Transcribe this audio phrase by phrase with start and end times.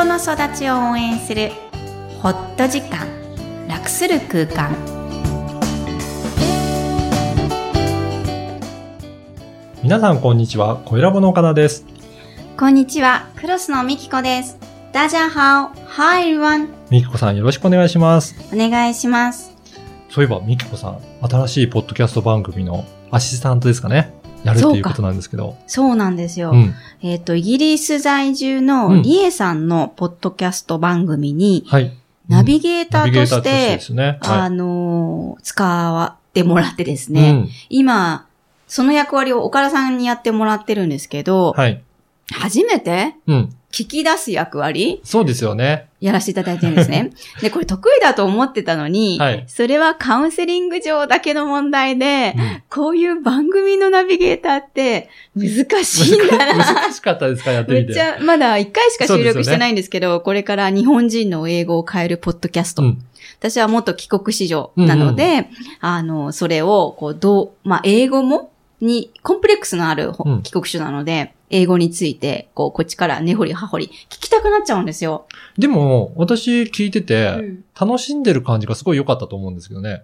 [0.00, 1.50] 人の育ちを応援する
[2.22, 3.06] ホット時間
[3.68, 4.74] 楽する空間
[9.82, 11.84] 皆さんこんにちは、小ラボの岡田です。
[12.56, 14.56] こんにちはクロスのみきこです
[14.92, 18.34] ダジャハオ Hi everyone みきこさんよろしくお願いします。
[18.54, 19.54] お願いします
[20.08, 24.18] そういえばみきこさん、新しいポッドキャスト番組のアシスタントですかね。
[24.44, 25.56] やるっていうことなんですけど。
[25.66, 26.74] そうなんですよ、うん。
[27.02, 31.92] えっ、とイギリス在住うんのリエさんのポッドキャスト番組に、はい。
[32.28, 34.18] ナビゲーターとしナビゲーターとしてて、ですね。
[34.22, 37.14] あはのー使ってもらってですい。
[37.14, 38.26] ね、今、
[38.68, 41.60] その役割を岡田さんにやってもらってるんですけど、うん。
[41.60, 41.82] はい。
[42.32, 43.16] 初めて？
[43.26, 43.54] うん。
[43.72, 45.00] 聞き出す役割？
[45.04, 45.89] そうですよね。
[46.00, 47.10] やらせていただいてるんですね。
[47.42, 56.64] で、これ得意だと思ってたのに、はいそれはカウンセリング上だけの問題で、うんこういう番組のナビゲーターって難しいんだな。
[56.64, 57.78] 難しかったですかやってみ。
[57.78, 62.82] めってちゃ、まだ1回しか収録してないんですけど、これから日本人の英語を変えるポッドキャスト。
[62.82, 62.98] うん。
[63.38, 65.48] 私は元帰国子女なので、
[65.80, 70.12] あの、それを、こう、どう、まあ、英語も、に、コンプレックスのある
[70.42, 75.26] 帰国子女なので、英語について、こう、こっちから根掘り葉掘り、聞きたくなっちゃうんですよ。
[75.58, 80.02] でも、私聞いてうて、ん楽しんでる感じがすごい良かったと思うんですけどね。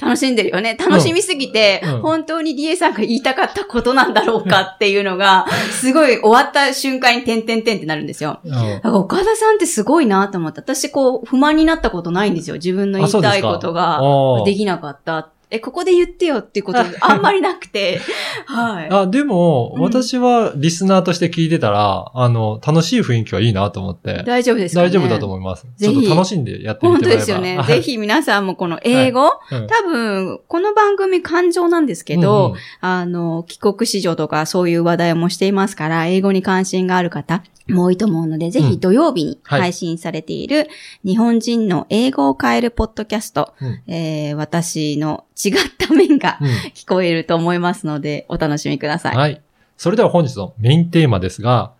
[0.00, 0.76] 楽しんでるよね。
[0.78, 8.38] 楽しみすぎて、うん本当にリエさんが言いたかったことなんだろうかっていうのが、すごい終わった瞬間に点々点ってなるんですよ。
[8.44, 12.54] うんだから岡田さんってすごいなと思って、私こう、不満になったことないんですよ。
[12.56, 15.30] 自分の言いたいことがあできなかった。
[15.50, 18.00] え、ここで言ってよっていうこと あんまりなくて、
[18.46, 18.88] はい。
[18.90, 24.22] あ、でも、うん私はリスナーとして聞いてたら、あの、楽しい雰囲気はいいなと思って。
[24.26, 25.66] 大丈夫ですか、ね、大丈夫だと思います。
[25.76, 27.20] ぜひちょっと楽しんでやってみ本当てもらえば。
[27.20, 27.56] ですよね。
[27.58, 27.82] はいぜ。
[27.82, 40.68] ひ皆さんもこの英語、うん多分、この番組感情なんですけど、あの、帰国子女とかそういう話題もしていますから、英語に関心がある方も多いと思うので、ぜひ土曜日にはい配信されている
[41.04, 49.16] 日本人の英語を変えるポッドキャスト、うんうんえー私の違った面がうん聞こえると思いますので、お楽しみください。
[49.16, 49.42] はい。
[49.76, 51.72] それでは本日のメインテーマですが、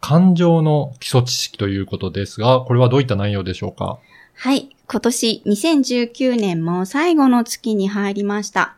[0.00, 3.98] 感情の基礎知識ということですが、これはどういった内容でしょうか？
[4.34, 4.70] はい。
[4.86, 8.76] 今年2019年も最後の月に入りました。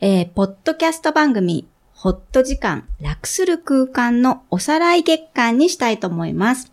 [0.00, 6.71] えー、ポッドキャスト番組、ホット時間、楽する空間のおさらい月間にしたいと思います。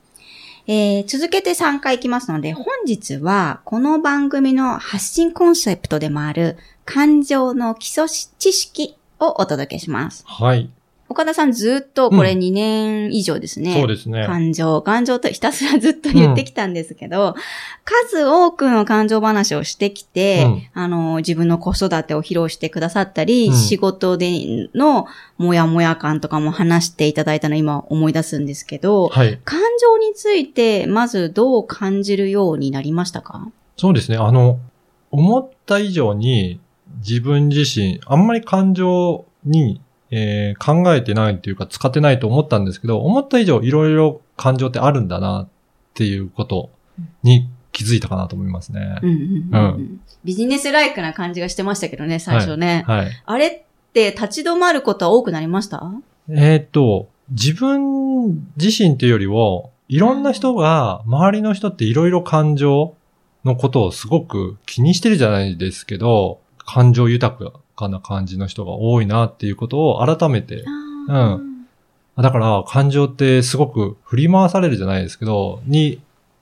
[0.72, 8.07] えー、続けて3回いきますので、本日はこの番組の発信コンセプトでもある感情の基礎
[8.38, 10.24] 知識をお届けします。
[10.28, 10.69] はい。
[11.09, 13.73] 岡田さんずっとこれうん2年以上ですね。
[13.73, 14.25] そうですね。
[14.27, 17.35] 感情、感情とひたすらずっと言ってきたんですけど、
[17.83, 29.39] 数多くの感情話をしてきて、うんあの、自分の子育てを披露してくださったり、うん仕事でのモヤモヤ感とかも話していただいたのを今思い出すんですけど、はい。
[29.43, 33.49] 感情についてまずどう感じるようになりましたか？
[33.77, 34.17] そうですね。
[34.17, 34.59] あの、
[35.11, 36.59] 思った以上に
[36.99, 39.81] 自分自身、あんまり感情に、
[40.11, 45.47] えー考えてないというか使ってないと思ったんですけど、思った以上いろいろ感情ってあるんだなっ
[45.93, 46.69] ていうこと
[47.23, 48.97] に気づいたかなと思いますね。
[50.23, 52.83] ビジネスライクな感じがしてましたけどね、最初ね。
[52.87, 53.07] はい。
[53.25, 53.61] あれっ
[53.93, 55.91] て立ち止まることは多くなりました？
[56.29, 62.95] えーっと、自分自身というよりも、いろんな人が、周りの人っていろいろ感情
[63.45, 67.35] のことをすごく気にしてるじゃないですけど、感情豊
[67.79, 70.66] かな感じの人が多いなっていうことを改めて、
[71.07, 71.50] あー
[72.22, 76.01] だから感情ってすごく振り回されるじゃないですけど、に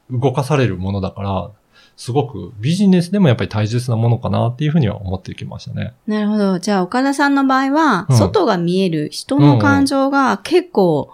[0.10, 1.52] 動かされるものだから、
[1.96, 5.94] すごくビジネスでもやっぱり大切なものかなっていうふうには思ってきましたね。
[6.08, 6.60] なるほど。
[6.60, 11.12] じゃあ、岡田さんの場合は、うん外が見える人の感情が結構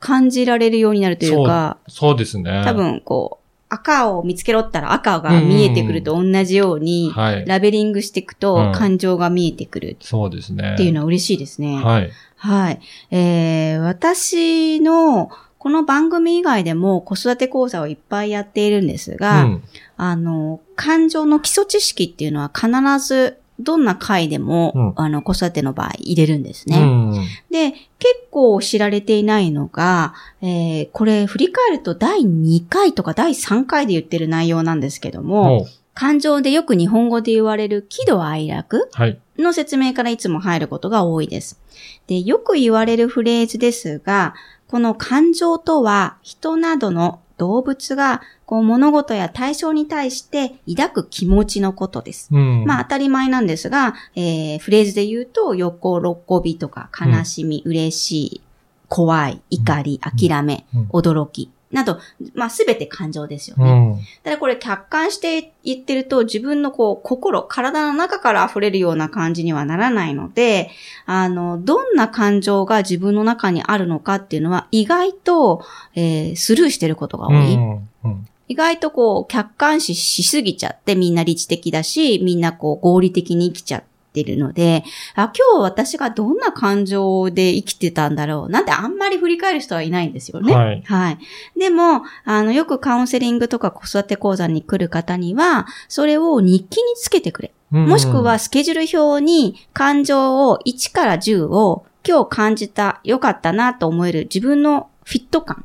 [0.00, 2.62] 感じられるようになるというか、そうですね。
[2.64, 3.43] 多分こう、
[3.74, 7.44] 赤を見つけろったら赤が見えてくると同じように、はい。
[7.46, 10.74] ラベリングしていくうとん感情が見えてくるそうですね。
[10.74, 11.76] っていうのは嬉しいですね。
[11.76, 12.10] はい。
[12.36, 12.80] はい。
[13.10, 19.62] えー、私の、この番組以外でも子育て講座をいっぱいやっているんですが、うん
[19.96, 22.68] あの、感情の基礎知識っていうのは必
[22.98, 26.78] ずどんな回でも、うんあの、子育ての場合入れるんですね。
[26.78, 27.12] うん。
[27.50, 39.18] で、結構知られていないのが、えー、これ振り返ると第2回とか第3回で言ってる内容なんですけども、感情でよく日本語で言われる喜怒哀楽はい。
[39.38, 41.60] の説明からいつも入ることが多いです。
[42.06, 44.34] で、よく言われるフレーズですが、
[44.68, 52.28] この感情とは人などの動物がこう物事や対象に対して抱く気持ちのことです。
[52.32, 52.64] うん。
[52.64, 58.40] まあ当たり前なんですが、えーフレーズで言うと、横、喜びとか悲しみ、嬉しい、
[58.88, 60.86] 怖い、怒り、諦め、うん。
[60.88, 61.98] 驚き、など、
[62.34, 63.72] まあ、すべて感情ですようね。
[63.72, 63.98] ん。
[64.22, 70.70] ただこれ客観して言ってると自分のこう心、体の中から溢れるような感じにはならないので、
[71.04, 77.54] あの、どんな感情が自分の中にあるのかっていうのは意外と、えースルーしてることが多い。
[77.54, 77.88] うん。
[78.04, 78.28] うん。
[78.46, 84.84] 意外とこう客観視しすぎちゃってみんな理知的だし、みんなこう合理的に生きちゃってるので、
[85.16, 90.54] あ、今日私がどんな感情で生きてたんだろうなんてあんまり振り返る人はいないんですよね。
[90.54, 90.82] はい。
[90.86, 91.18] はい。
[91.58, 97.52] でも、あの、よくカウンセリングとか子育て講座に来る方には、それを日記につけてくれ。
[97.70, 105.64] もしくは、スケジュール表に感情を1から10を今日感じた、良かったなと思える自分のフィット感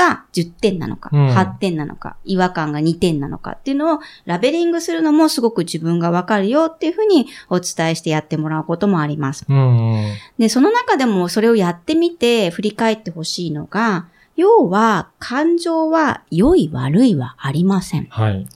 [0.00, 9.44] が10点なのか、うん8点なのか、違和感が2点なのかっていうのをラベリングするのもすごく自分がわかるよっていうふうにお伝えしてやってもらうこともあります。
[9.48, 9.56] うん。
[9.56, 10.04] うん。
[10.38, 14.06] で、その中でもそれをやってみて振り返ってほしいのが、
[14.36, 18.06] 要は感情は良い悪いはありません。
[18.08, 18.46] はい。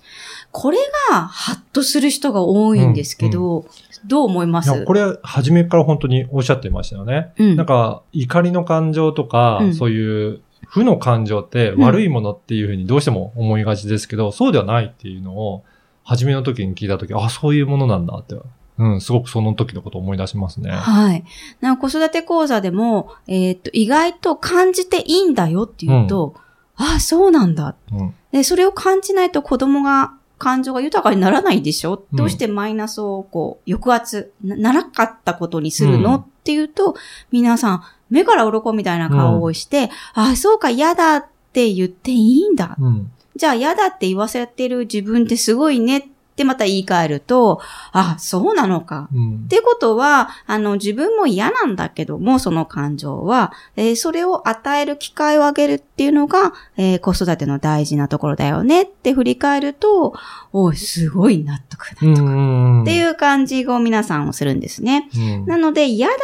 [0.51, 0.79] これ
[1.11, 3.67] がハッとする人が多いんですけど、
[4.07, 4.85] どう思います？
[4.85, 7.33] これ、初めから本当におっしゃってましたよね。
[7.39, 15.65] うんなんか、怒りの感情とか、うんそういう、負の感情って悪いものっていうふうにどうしても思いがちですけど、そうではないっていうのを、
[16.05, 18.37] 初めの時に聞いた時、あ、そういうものなんだって。
[18.77, 20.73] うん、すごくその時のことを思い出しますね。
[20.73, 21.25] はい。
[21.61, 26.35] な子育て講座でも、えーっと、意外と感じていいんだよって言うと、
[26.77, 27.77] ああ、そうなんだ。
[27.93, 28.15] うん。
[28.33, 36.95] で、それを感じないと子供が、感情が豊かにならないでしょ、うんどうしてマイナスをこう、抑圧な、ならかったことにするの、うんっていうと、
[37.31, 37.83] 皆さん、
[38.15, 42.77] 目から鱗みたいな顔をして、ああ、そうか、嫌だって言っていいんだ。
[42.81, 43.11] うん。
[43.37, 46.03] じゃあ嫌だって言わせてる自分ってすごいねっ
[46.37, 47.61] てまた言い換えると、
[47.93, 49.09] あ、そうなのか。
[49.15, 49.49] うんっ。
[49.49, 60.15] てことは、あの、自分も嫌なんだけども、その感情は、えーそれを与える機会をあげるっていうのが、えー子育ての大事なところだよねって振り返ると、
[60.53, 61.97] おい、すごい納得だ。
[62.03, 62.83] うんうん。
[62.83, 65.09] っていう感じを皆さんをするんですね。
[65.17, 65.47] うん。
[65.47, 66.15] なので、嫌だ、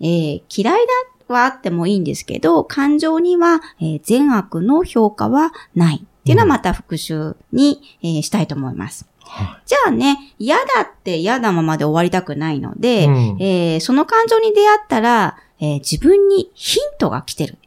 [0.00, 0.86] えー嫌い
[1.28, 5.96] だはあってもいいんですけど、感情には、えー善悪の評価はない。
[5.96, 9.06] っていうのはまた復習に、えーしたいと思います。
[9.20, 17.58] はじゃあね、嫌だって嫌なままで終わりたくないので、うんえーその感情に出会ったら、えー自分にヒントが来てる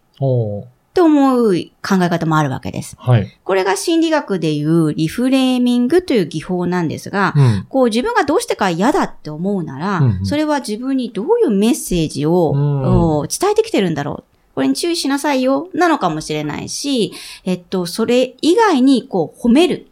[0.91, 2.97] って思う考え方もあるわけです。
[2.99, 3.38] はい。
[3.45, 7.65] これが心理学でいうリフレーミングという技法なんですが、うん。
[7.69, 12.81] こう自分がどうしてか嫌だって思うなら、うんうんそれは自分にどういうメッセージを、うん
[13.21, 14.55] お伝えてきてるんだろう。
[14.55, 17.13] これに注意しなさいよ、なのかもしれないし、
[17.45, 19.87] えっと、それ以外にこう褒める。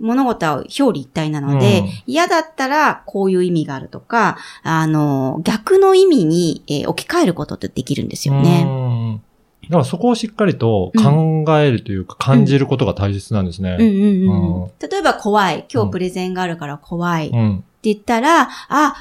[0.00, 9.20] 物事は表裏一体なので、うん嫌だったらこういう意味があるとか、あの、逆の意味に、えー置き換えることってできるんですよね。
[9.62, 9.68] うん。
[9.68, 13.76] だからそこをしっかりと考えるというか、感じることが大切なんですね。
[13.78, 15.66] 例えば怖い。
[15.72, 17.28] 今日プレゼンがあるから怖い。
[17.28, 17.64] ってうん。
[17.82, 18.94] 言ったら、あ、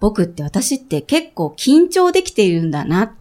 [0.00, 3.14] 僕って私って結構緊張できているんだな。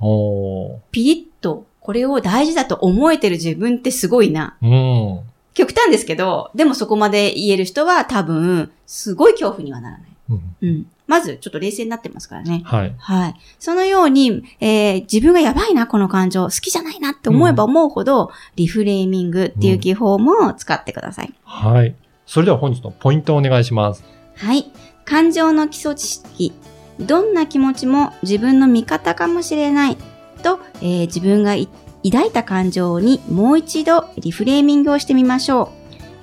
[0.91, 4.57] ピリッとこれを大事だと思えてる自分ってすごいな。
[4.61, 5.19] うん。
[5.53, 10.09] 極端ですけど、でもそこまで言える人は多分、すごい恐怖にはならない。
[10.29, 10.85] うんうん。
[11.11, 12.61] まず、ちょっと冷静になってますからね。
[12.63, 12.95] はい。
[12.97, 13.35] はい。
[13.59, 21.33] そのように、えー自分がやばいな、この感情、好きじゃないなって思えば思うほど、リフレーミングっていう技法も使ってください。
[21.43, 21.93] はい。
[22.25, 24.05] それでは本日のポイントをお願いします。
[24.37, 24.71] はい。
[25.03, 26.53] 感情の基礎知識。
[26.99, 29.97] どんな気持ちも自分の味方かもしれない。
[30.41, 31.67] と、えー自分がい
[32.09, 35.71] 抱いた感情にもう一度リフレーミングをしてみましょ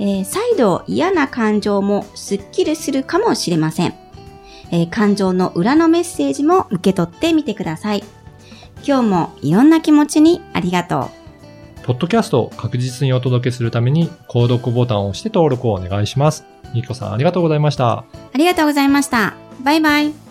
[0.01, 0.03] う。
[0.03, 3.95] えー再度嫌な感情もスッキリするかもしれません。
[4.71, 8.05] えー感情の裏のメッセージも受け取ってみてください。
[8.87, 11.19] 今日もいろんな気持ちにありがとう。
[11.85, 16.45] ポッドキャストを確実にお届けするために、購読ボタンを押して登録をお願いします。
[16.75, 17.91] ニキコさんありがとうございました。
[17.93, 19.35] ありがとうございました。
[19.65, 20.28] バイバイ。